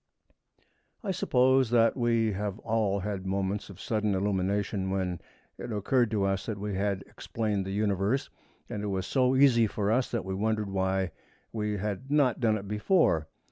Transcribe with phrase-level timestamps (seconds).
[1.03, 5.21] I suppose that we have all had moments of sudden illumination when
[5.59, 8.31] it occurred to us that we had explained the Universe,
[8.67, 11.11] and it was so easy for us that we wondered why
[11.53, 13.27] we had not done it before.